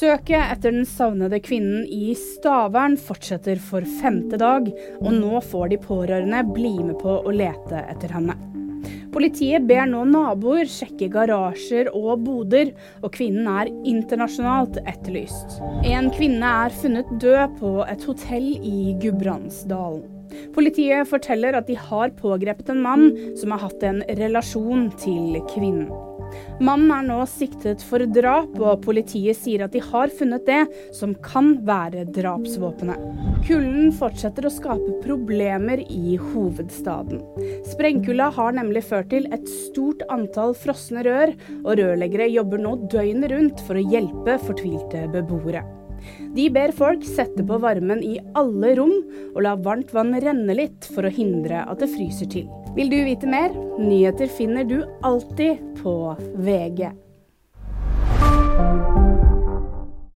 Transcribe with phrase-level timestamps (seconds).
[0.00, 4.70] Søket etter den savnede kvinnen i Stavern fortsetter for femte dag,
[5.02, 8.36] og nå får de pårørende bli med på å lete etter henne.
[9.12, 12.70] Politiet ber nå naboer sjekke garasjer og boder,
[13.02, 15.58] og kvinnen er internasjonalt etterlyst.
[15.84, 20.19] En kvinne er funnet død på et hotell i Gudbrandsdalen.
[20.54, 23.10] Politiet forteller at de har pågrepet en mann
[23.40, 25.90] som har hatt en relasjon til kvinnen.
[26.60, 30.60] Mannen er nå siktet for drap, og politiet sier at de har funnet det
[30.96, 33.00] som kan være drapsvåpenet.
[33.48, 37.22] Kulden fortsetter å skape problemer i hovedstaden.
[37.72, 43.32] Sprengkulda har nemlig ført til et stort antall frosne rør, og rørleggere jobber nå døgnet
[43.32, 45.64] rundt for å hjelpe fortvilte beboere.
[46.36, 48.96] De ber folk sette på varmen i alle rom
[49.34, 52.48] og la varmt vann renne litt for å hindre at det fryser til.
[52.76, 53.54] Vil du vite mer?
[53.80, 55.96] Nyheter finner du alltid på
[56.38, 56.90] VG.